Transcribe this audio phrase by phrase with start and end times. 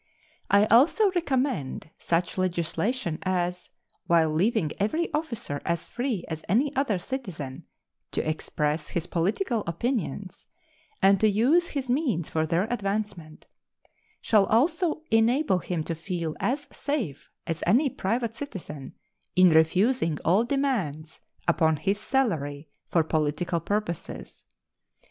[0.49, 3.69] I also recommend such legislation as,
[4.07, 7.65] while leaving every officer as free as any other citizen
[8.11, 10.47] to express his political opinions
[11.03, 13.45] and to use his means for their advancement,
[14.21, 18.95] shall also enable him to feel as safe as any private citizen
[19.35, 24.45] in refusing all demands upon his salary for political purposes.